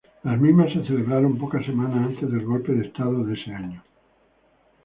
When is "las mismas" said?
0.23-0.73